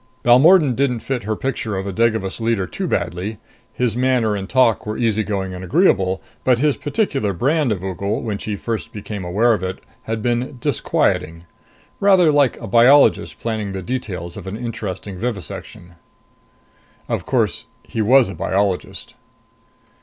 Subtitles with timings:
[0.23, 3.37] Balmordan didn't fit her picture of a Devagas leader too badly.
[3.71, 6.23] His manner and talk were easygoing and agreeable.
[6.43, 10.57] But his particular brand of ogle, when she first became aware of it, had been
[10.59, 11.45] disquieting.
[11.99, 15.91] Rather like a biologist planning the details of an interesting vivisection.
[17.07, 19.13] Of course he was a biologist.